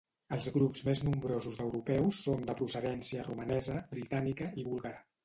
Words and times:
Els 0.35 0.45
grups 0.53 0.79
més 0.85 1.01
nombrosos 1.07 1.59
d’europeus 1.59 2.21
són 2.29 2.41
de 2.47 2.55
procedència 2.63 3.27
romanesa, 3.29 3.77
britànica 3.93 4.49
i 4.63 4.65
búlgara. 4.73 4.97